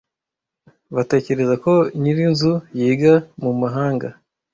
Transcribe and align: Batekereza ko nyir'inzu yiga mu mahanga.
Batekereza 0.95 1.55
ko 1.63 1.73
nyir'inzu 2.01 2.53
yiga 2.79 3.13
mu 3.41 3.51
mahanga. 3.61 4.07